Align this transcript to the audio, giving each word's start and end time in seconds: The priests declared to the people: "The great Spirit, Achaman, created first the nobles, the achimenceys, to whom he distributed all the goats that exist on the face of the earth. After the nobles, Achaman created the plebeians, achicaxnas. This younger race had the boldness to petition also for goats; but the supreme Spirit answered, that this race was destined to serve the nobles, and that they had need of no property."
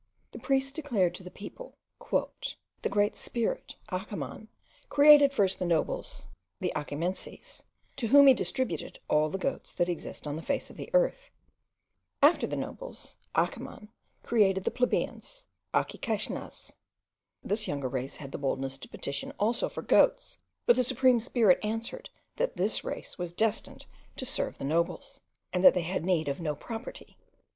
The 0.31 0.39
priests 0.39 0.71
declared 0.71 1.13
to 1.13 1.23
the 1.23 1.29
people: 1.29 1.77
"The 2.11 2.89
great 2.89 3.15
Spirit, 3.15 3.75
Achaman, 3.91 4.47
created 4.89 5.31
first 5.31 5.59
the 5.59 5.65
nobles, 5.65 6.25
the 6.59 6.73
achimenceys, 6.75 7.65
to 7.97 8.07
whom 8.07 8.25
he 8.25 8.33
distributed 8.33 8.97
all 9.07 9.29
the 9.29 9.37
goats 9.37 9.71
that 9.73 9.87
exist 9.89 10.25
on 10.25 10.37
the 10.37 10.41
face 10.41 10.71
of 10.71 10.75
the 10.77 10.89
earth. 10.95 11.29
After 12.19 12.47
the 12.47 12.55
nobles, 12.55 13.17
Achaman 13.35 13.89
created 14.23 14.63
the 14.63 14.71
plebeians, 14.71 15.45
achicaxnas. 15.71 16.71
This 17.43 17.67
younger 17.67 17.87
race 17.87 18.15
had 18.15 18.31
the 18.31 18.39
boldness 18.39 18.79
to 18.79 18.89
petition 18.89 19.31
also 19.39 19.69
for 19.69 19.83
goats; 19.83 20.39
but 20.65 20.75
the 20.75 20.83
supreme 20.83 21.19
Spirit 21.19 21.59
answered, 21.61 22.09
that 22.37 22.57
this 22.57 22.83
race 22.83 23.19
was 23.19 23.33
destined 23.33 23.85
to 24.15 24.25
serve 24.25 24.57
the 24.57 24.65
nobles, 24.65 25.21
and 25.53 25.63
that 25.63 25.75
they 25.75 25.83
had 25.83 26.03
need 26.03 26.27
of 26.27 26.39
no 26.39 26.55
property." 26.55 27.17